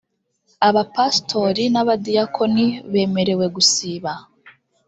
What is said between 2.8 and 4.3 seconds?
bemerewe gusiba